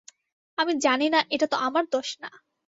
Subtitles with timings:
[0.57, 2.29] আমি জানি না এটা তো আমার দোষ না।